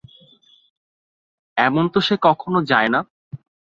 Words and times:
এমন 1.57 1.85
তো 1.93 1.99
সে 2.01 2.15
কখনো 2.27 2.59
যায় 2.63 2.89
না। 2.89 2.99